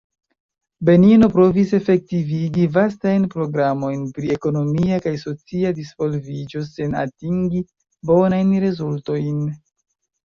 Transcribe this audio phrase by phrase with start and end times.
[0.87, 7.63] Benino provis efektivigi vastajn programojn pri ekonomia kaj socia disvolviĝo sen atingi
[8.13, 9.43] bonajn rezultojn.